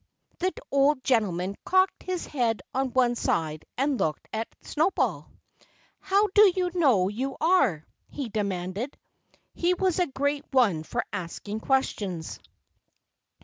[0.39, 5.27] The old gentleman cocked his head on one side and looked at Snowball.
[5.99, 8.97] "How do you know you are?" he demanded.
[9.53, 12.39] He was a great one for asking questions.